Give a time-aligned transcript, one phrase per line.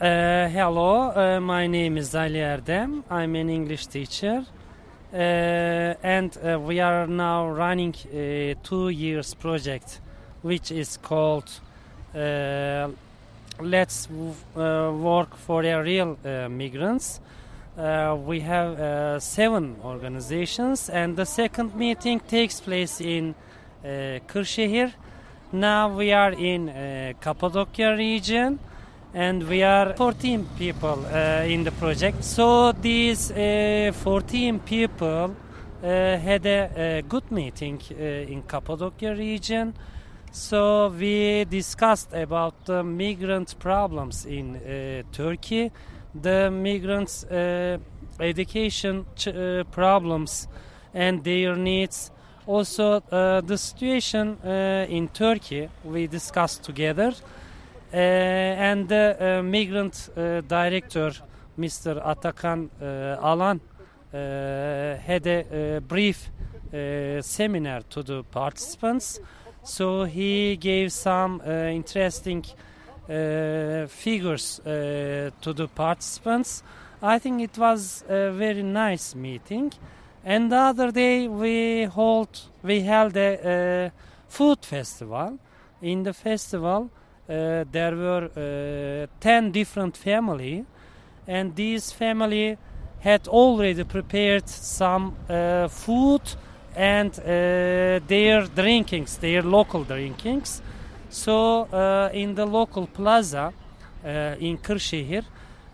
[0.00, 3.04] Uh, hello, uh, my name is Ali Erdem.
[3.10, 4.46] I'm an English teacher.
[5.12, 5.16] Uh,
[6.02, 10.00] and uh, we are now running a two years project
[10.40, 11.50] which is called
[12.14, 12.88] uh,
[13.60, 14.08] Let's
[14.56, 16.16] uh, Work for a Real
[16.48, 17.20] Migrants.
[17.76, 23.34] We have seven organizations, and the second meeting takes place in
[23.84, 24.92] uh, Kırşehir.
[25.52, 26.72] Now we are in
[27.20, 28.60] Cappadocia region,
[29.12, 32.22] and we are 14 people uh, in the project.
[32.22, 35.34] So these uh, 14 people
[35.82, 39.74] uh, had a, a good meeting uh, in Cappadocia region.
[40.30, 45.72] So we discussed about the migrant problems in uh, Turkey,
[46.14, 47.78] the migrants' uh,
[48.20, 49.06] education
[49.72, 50.46] problems
[50.94, 52.12] and their needs.
[52.46, 57.12] Also, the situation in Turkey we discussed together,
[57.92, 61.12] Eh, and the uh, migrant uh, director,
[61.58, 62.00] Mr.
[62.04, 63.60] Atakan Alan,
[64.12, 66.30] had a, brief
[67.20, 69.20] seminar to the participants.
[69.64, 72.44] So he gave some interesting
[73.06, 76.62] figures to the participants.
[77.02, 79.72] I think it was a very nice meeting.
[80.24, 83.90] And the other day we hold we held a, uh
[84.28, 85.38] food festival.
[85.82, 86.90] In the festival,
[87.30, 90.64] uh, there were uh, ten different family,
[91.28, 92.58] and these family
[93.00, 96.20] had already prepared some uh, food
[96.76, 97.12] and
[98.06, 100.62] their drinkings, their local drinkings.
[101.08, 101.66] So
[102.12, 103.52] in the local plaza
[104.38, 105.24] in Kırşehir,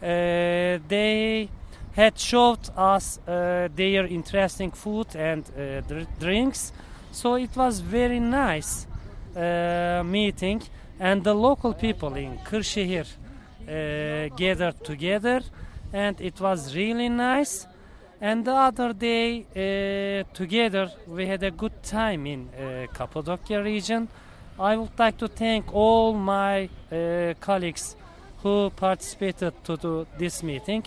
[0.01, 1.49] they
[1.97, 6.73] had showed us uh, their interesting food and uh, dr- drinks.
[7.11, 8.87] So it was very nice
[9.35, 10.63] uh, meeting,
[11.01, 15.43] and the local people in Kırşehir uh, gathered together,
[15.93, 17.67] and it was really nice.
[18.21, 24.09] And the other day, uh, together, we had a good time in uh, Cappadocia region.
[24.59, 27.95] I would like to thank all my uh, colleagues
[28.43, 30.83] who participated to this meeting.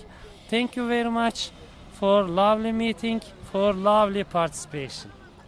[0.50, 1.52] Thank you very much
[1.92, 5.19] for lovely meeting, for lovely participation.